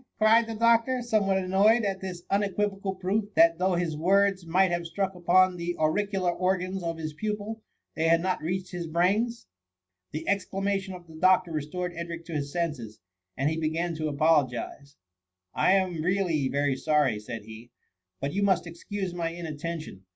[0.17, 4.87] cried the doctor, somewhat annoyed at this unequivocal proof that though his words might have
[4.87, 7.61] struck upon the auricular organs of his pupil,
[7.95, 9.45] they had not reached his brains.
[10.11, 12.97] The exclamation of the doctor restored Edric to his nenses,
[13.37, 14.95] and he began to apologize.
[15.53, 15.69] 126 THE MUMMY.
[15.69, 17.69] •* I am really very sorry,'* said he,"
[18.19, 20.05] but you must excuse my inattention.